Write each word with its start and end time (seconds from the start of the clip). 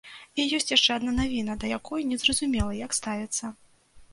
І 0.43 0.45
ёсць 0.57 0.69
яшчэ 0.75 0.95
адна 0.95 1.11
навіна, 1.17 1.57
да 1.65 1.69
якой 1.77 2.07
незразумела, 2.13 2.77
як 2.81 2.99
ставіцца. 3.01 3.53